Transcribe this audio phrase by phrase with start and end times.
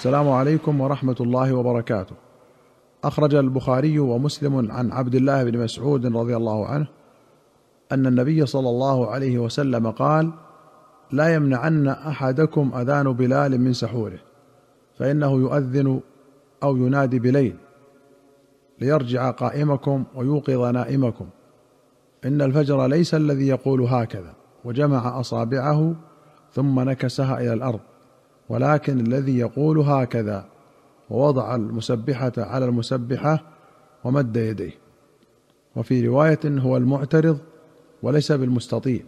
[0.00, 2.14] السلام عليكم ورحمة الله وبركاته.
[3.04, 6.86] أخرج البخاري ومسلم عن عبد الله بن مسعود رضي الله عنه
[7.92, 10.32] أن النبي صلى الله عليه وسلم قال
[11.12, 14.18] لا يمنعن أحدكم أذان بلال من سحوره
[14.98, 16.00] فإنه يؤذن
[16.62, 17.56] أو ينادي بليل
[18.80, 21.26] ليرجع قائمكم ويوقظ نائمكم.
[22.24, 24.34] إن الفجر ليس الذي يقول هكذا
[24.64, 25.94] وجمع أصابعه
[26.52, 27.80] ثم نكسها إلى الأرض.
[28.48, 30.44] ولكن الذي يقول هكذا
[31.10, 33.42] ووضع المسبحة على المسبحة
[34.04, 34.72] ومد يديه.
[35.76, 37.38] وفي رواية هو المعترض
[38.02, 39.04] وليس بالمستطيل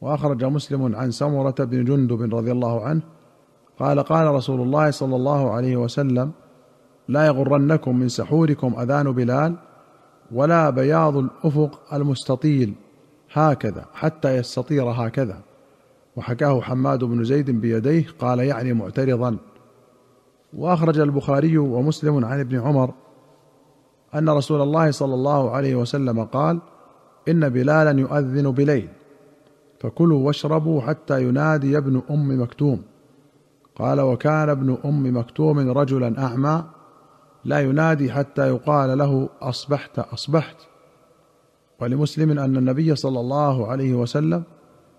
[0.00, 3.02] وأخرج مسلم عن سمرة بن جندب رضي الله عنه
[3.78, 6.32] قال قال رسول الله صلى الله عليه وسلم
[7.08, 9.54] لا يغرنكم من سحوركم أذان بلال
[10.32, 12.74] ولا بياض الأفق المستطيل
[13.32, 15.40] هكذا حتى يستطير هكذا.
[16.16, 19.36] وحكاه حماد بن زيد بيديه قال يعني معترضا.
[20.54, 22.94] وأخرج البخاري ومسلم عن ابن عمر
[24.14, 26.60] أن رسول الله صلى الله عليه وسلم قال
[27.28, 28.88] إن بلالا يؤذن بليل
[29.80, 32.82] فكلوا واشربوا حتى ينادي ابن أم مكتوم.
[33.76, 36.64] قال وكان ابن أم مكتوم رجلا أعمى
[37.44, 40.56] لا ينادي حتى يقال له أصبحت أصبحت.
[41.80, 44.42] ولمسلم أن النبي صلى الله عليه وسلم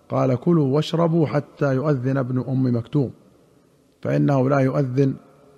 [0.09, 3.11] قال كلوا واشربوا حتى يؤذن ابن أم مكتوم
[4.01, 5.13] فإنه لا يؤذن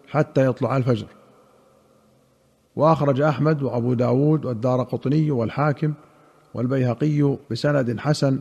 [0.08, 1.08] حتى يطلع الفجر.
[2.76, 5.94] وأخرج أحمد وأبو داود والدار قطني والحاكم
[6.54, 8.40] والبيهقي بسند حسن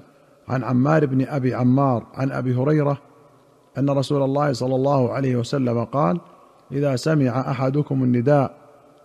[0.48, 2.98] عن عمار بن أبي عمار عن أبي هريرة
[3.78, 6.20] أن رسول الله صلى الله عليه وسلم قال
[6.72, 8.54] إذا سمع أحدكم النداء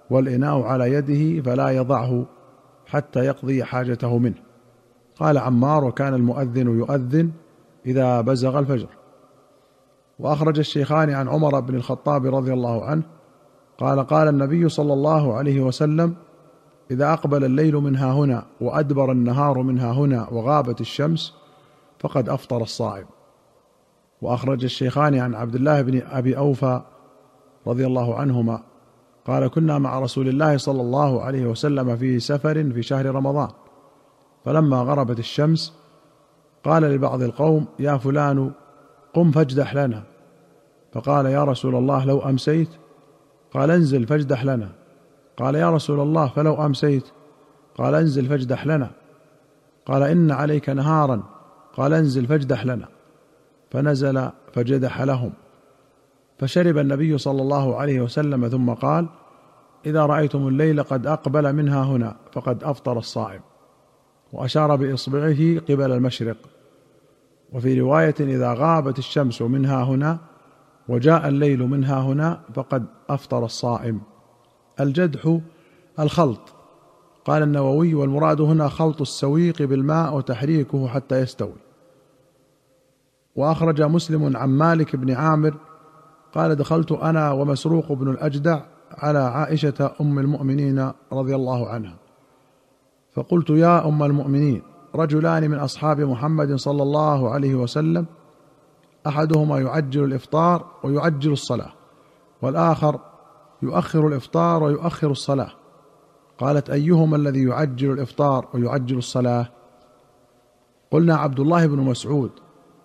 [0.10, 2.26] والإناء على يده فلا يضعه
[2.86, 4.53] حتى يقضي حاجته منه.
[5.20, 7.32] قال عمار وكان المؤذن يؤذن
[7.86, 8.88] إذا بزغ الفجر.
[10.20, 13.04] وأخرج الشيخان عن عمر بن الخطاب رضي الله عنه
[13.78, 16.16] قال قال النبي صلى الله عليه وسلم
[16.92, 21.34] إذا أقبل الليل من ها هنا وأدبر النهار من ها هنا وغابت الشمس
[22.00, 23.06] فقد أفطر الصائم.
[24.22, 26.82] وأخرج الشيخان عن عبد الله بن أبي أوفى
[27.68, 28.64] رضي الله عنهما
[29.26, 33.50] قال كنا مع رسول الله صلى الله عليه وسلم في سفر في شهر رمضان.
[34.46, 35.74] فلما غربت الشمس
[36.64, 38.52] قال لبعض القوم يا فلان
[39.14, 40.04] قم فاجدح لنا.
[40.94, 42.70] فقال يا رسول الله لو أمسيت.
[43.54, 44.70] قال انزل فاجدح لنا.
[45.38, 47.04] قال يا رسول الله فلو أمسيت.
[47.78, 48.92] قال انزل فاجدح لنا.
[49.86, 51.24] قال إن عليك نهارا.
[51.78, 52.88] قال انزل فاجدح لنا.
[53.72, 55.34] فنزل فجدح لهم.
[56.40, 59.08] فشرب النبي صلى الله عليه وسلم ثم قال
[59.86, 63.42] إذا رأيتم الليل قد أقبل منها هنا فقد أفطر الصائم.
[64.34, 66.38] وأشار بإصبعه قبل المشرق.
[67.54, 70.18] وفي رواية إذا غابت الشمس منها هنا
[70.90, 74.02] وجاء الليل منها هنا فقد أفطر الصائم.
[74.80, 75.40] الجدح
[76.00, 76.40] الخلط.
[77.26, 81.64] قال النووي والمراد هنا خلط السويق بالماء وتحريكه حتى يستوي.
[83.36, 85.54] وأخرج مسلم عن مالك بن عامر
[86.34, 88.62] قال دخلت أنا ومسروق بن الأجدع
[88.92, 92.03] على عائشة أم المؤمنين رضي الله عنها.
[93.16, 94.62] فقلت يا أم المؤمنين
[94.96, 98.06] رجلان من أصحاب محمد صلى الله عليه وسلم
[99.08, 101.74] أحدهما يعجل الإفطار ويعجل الصلاة
[102.42, 103.00] والآخر
[103.62, 105.52] يؤخر الإفطار ويؤخر الصلاة.
[106.38, 109.50] قالت أيهما الذي يعجل الإفطار ويعجل الصلاة؟
[110.92, 112.32] قلنا عبد الله بن مسعود.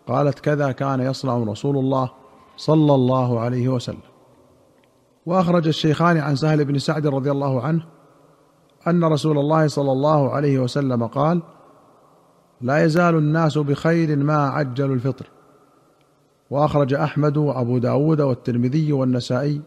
[0.06, 2.10] قالت كذا كان يصنع رسول الله
[2.56, 4.08] صلى الله عليه وسلم.
[5.26, 7.86] وأخرج الشيخان عن سهل بن سعد رضي الله عنه
[8.90, 11.42] أن رسول الله صلى الله عليه وسلم قال
[12.60, 15.26] لا يزال الناس بخير ما عجلوا الفطر
[16.50, 19.60] وأخرج أحمد وأبو داود والترمذي والنسائي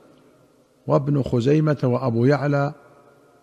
[0.88, 2.74] وابن خزيمة وأبو يعلى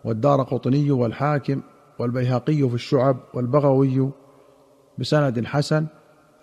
[0.04, 1.60] والدار قطني والحاكم
[1.98, 4.10] والبيهقي في الشعب والبغوي
[4.98, 5.86] بسند حسن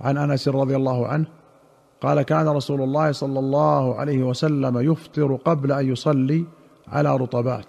[0.02, 1.26] عن أنس رضي الله عنه
[2.02, 6.46] قال كان رسول الله صلى الله عليه وسلم يفطر قبل أن يصلي
[6.88, 7.66] على رطبات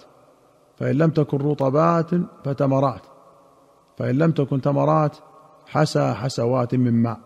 [0.77, 2.11] فإن لم تكن رطبات
[2.45, 3.01] فتمرات
[3.99, 5.17] فإن لم تكن تمرات
[5.67, 7.19] حسى حسوات من ماء.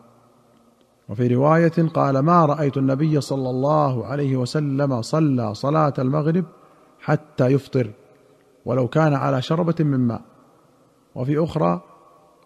[1.08, 6.44] وفي رواية قال ما رأيت النبي صلى الله عليه وسلم صلى صلاة المغرب
[7.00, 7.90] حتى يفطر
[8.64, 10.22] ولو كان على شربة من ماء.
[11.14, 11.80] وفي أخرى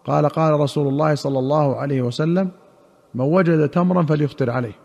[0.04, 2.50] قال قال رسول الله صلى الله عليه وسلم
[3.14, 4.76] من وجد تمرا فليفطر عليه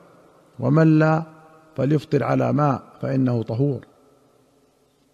[0.60, 1.24] ومن لا
[1.76, 3.80] فليفطر على ماء فإنه طهور.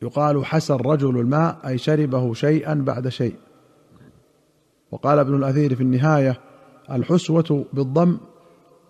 [0.01, 3.35] يقال حسى الرجل الماء أي شربه شيئا بعد شيء.
[4.91, 6.39] وقال ابن الأثير في النهاية
[6.91, 8.17] الحسوة بالضم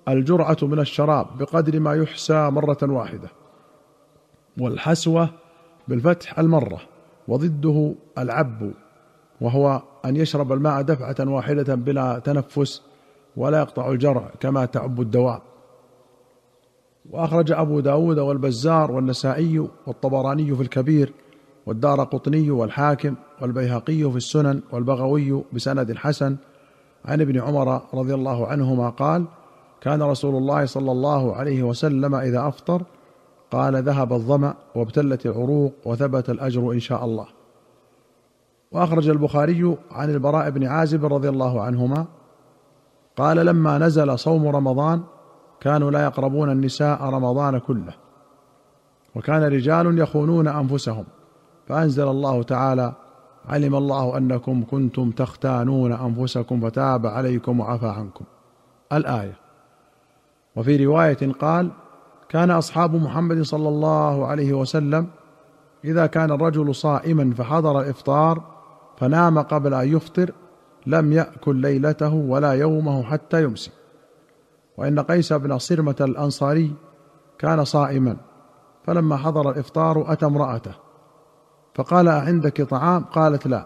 [0.07, 3.29] الجرعة من الشراب بقدر ما يحسى مرة واحدة.
[4.57, 5.29] والحسوة
[5.87, 6.81] بالفتح المرة
[7.27, 8.71] وضده العب
[9.41, 12.81] وهو أن يشرب الماء دفعة واحدة بلا تنفس
[13.37, 15.41] ولا يقطع الجرع كما تعب الدواب
[17.11, 21.13] وأخرج أبو داود والبزار والنسائي والطبراني في الكبير
[21.65, 26.35] والدار قطني والحاكم والبيهقي في السنن والبغوي بسند حسن.
[27.05, 29.25] عن ابن عمر رضي الله عنهما قال
[29.81, 32.83] كان رسول الله صلى الله عليه وسلم إذا أفطر
[33.51, 37.27] قال ذهب الظمأ وابتلت العروق وثبت الأجر إن شاء الله.
[38.71, 42.05] وأخرج البخاري عن البراء بن عازب رضي الله عنهما
[43.17, 45.03] قال لما نزل صوم رمضان
[45.65, 47.93] كانوا لا يقربون النساء رمضان كله.
[49.15, 51.05] وكان رجال يخونون أنفسهم.
[51.67, 52.93] فأنزل الله تعالى
[53.49, 58.25] علم الله أنكم كنتم تختانون أنفسكم فتاب عليكم وعفى عنكم.
[58.93, 59.37] الآية.
[60.55, 61.71] وفي رواية قال
[62.29, 65.07] كان أصحاب محمد صلى الله عليه وسلم
[65.85, 68.43] إذا كان الرجل صائما فحضر الإفطار
[68.97, 70.31] فنام قبل أن يفطر
[70.87, 73.71] لم يأكل ليلته ولا يومه حتى يمسي
[74.77, 76.73] وإن قيس بن صرمة الأنصاري
[77.39, 78.17] كان صائما
[78.85, 80.73] فلما حضر الإفطار أتى امرأته
[81.75, 83.65] فقال أعندك طعام قالت لا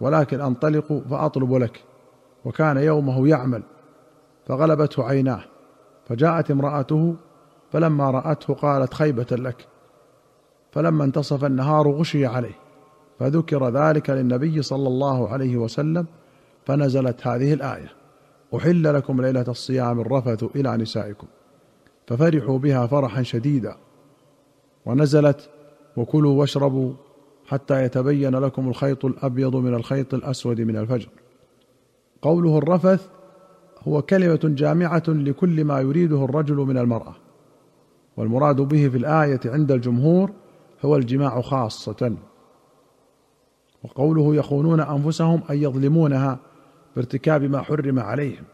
[0.00, 1.84] ولكن أنطلق فأطلب لك.
[2.44, 3.62] وكان يومه يعمل
[4.46, 5.44] فغلبته عيناه
[6.08, 7.16] فجاءت امرأته
[7.72, 9.66] فلما رأته قالت خيبة لك.
[10.72, 12.58] فلما انتصف النهار غشي عليه
[13.18, 16.06] فذكر ذلك للنبي صلى الله عليه وسلم
[16.66, 17.97] فنزلت هذه الآية.
[18.56, 21.26] أحل لكم ليلة الصيام الرفث إلى نسائكم.
[22.06, 23.76] ففرحوا بها فرحا شديدا.
[24.86, 25.50] ونزلت
[25.96, 26.92] وكلوا واشربوا
[27.46, 31.08] حتى يتبين لكم الخيط الأبيض من الخيط الأسود من الفجر.
[32.22, 33.08] قوله الرفث
[33.88, 37.14] هو كلمة جامعة لكل ما يريده الرجل من المرأة.
[38.16, 40.30] والمراد به في الآية عند الجمهور
[40.84, 42.16] هو الجماع خاصة.
[43.84, 46.38] وقوله يخونون أنفسهم أي يظلمونها
[46.98, 48.44] بارتكاب ما حرم عليهم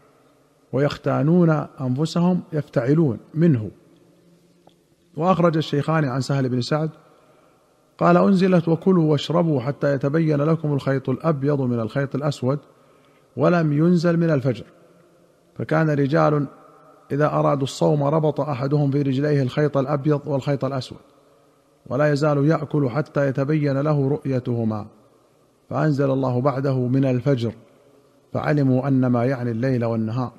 [0.73, 1.49] ويختانون
[1.81, 3.71] أنفسهم يفتعلون منه.
[5.17, 6.89] وأخرج الشيخان عن سهل بن سعد
[7.97, 12.59] قال أنزلت وكلوا واشربوا حتى يتبين لكم الخيط الأبيض من الخيط الأسود
[13.37, 14.65] ولم ينزل من الفجر.
[15.55, 16.45] فكان رجال
[17.11, 20.99] إذا أرادوا الصوم ربط أحدهم في رجليه الخيط الأبيض والخيط الأسود
[21.87, 24.85] ولا يزال يأكل حتى يتبين له رؤيتهما.
[25.69, 27.51] فأنزل الله بعده من الفجر.
[28.35, 30.33] فعلموا أن ما يعني الليل والنهار.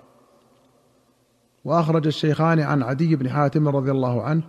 [1.64, 4.43] وأخرج الشيخان عن عدي بن حاتم رضي الله عنه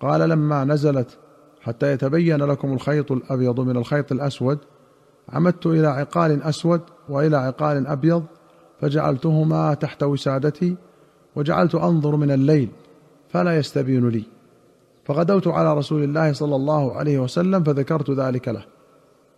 [0.00, 1.18] قال لما نزلت
[1.60, 4.58] حتى يتبين لكم الخيط الأبيض من الخيط الأسود
[5.28, 8.24] عمدت إلى عقال أسود وإلى عقال أبيض
[8.80, 10.76] فجعلتهما تحت وسادتي
[11.36, 12.68] وجعلت أنظر من الليل
[13.28, 14.24] فلا يستبين لي.
[15.04, 18.64] فغدوت على رسول الله صلى الله عليه وسلم فذكرت ذلك له.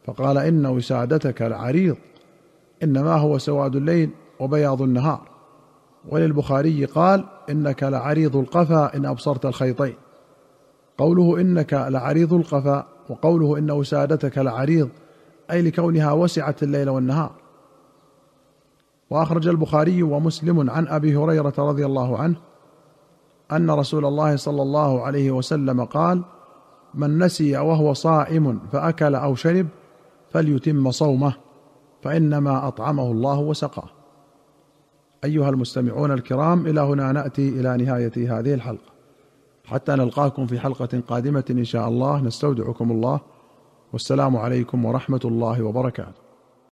[0.04, 1.96] فقال إن وسادتك لعريض.
[2.82, 5.28] إنما هو سواد الليل وبياض النهار.
[6.08, 9.94] وللبخاري قال إنك لعريض القفا إن أبصرت الخيطين.
[10.98, 14.88] قوله إنك لعريض القفا وقوله إن وسادتك لعريض
[15.50, 17.32] أي لكونها وسعت الليل والنهار.
[19.10, 22.36] وأخرج البخاري ومسلم عن أبي هريرة رضي الله عنه
[23.52, 26.22] أن رسول الله صلى الله عليه وسلم قال
[26.94, 29.66] من نسي وهو صائم فأكل أو شرب
[30.30, 31.45] فليتم صومه
[32.06, 33.88] فإنما أطعمه الله وسقاه.
[35.24, 38.92] أيها المستمعون الكرام إلى هنا نأتي إلى نهاية هذه الحلقة.
[39.64, 42.20] حتى نلقاكم في حلقة قادمة إن شاء الله.
[42.20, 43.20] نستودعكم الله.
[43.92, 46.25] والسلام عليكم ورحمة الله وبركاته.